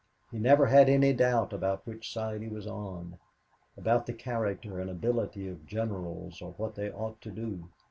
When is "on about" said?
2.65-4.07